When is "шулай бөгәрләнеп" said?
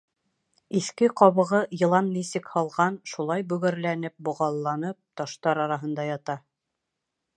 3.11-4.17